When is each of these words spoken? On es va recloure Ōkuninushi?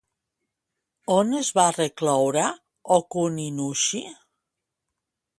On 1.15 1.35
es 1.39 1.51
va 1.59 1.65
recloure 1.75 2.45
Ōkuninushi? 2.95 4.01